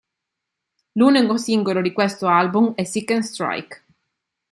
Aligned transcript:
L'unico 0.93 1.37
singolo 1.37 1.79
di 1.79 1.93
questo 1.93 2.25
album 2.25 2.73
è 2.73 2.83
"Seek 2.85 3.11
'n' 3.11 3.21
Strike". 3.21 3.83